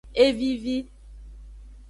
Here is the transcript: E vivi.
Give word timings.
E 0.23 0.25
vivi. 0.39 0.77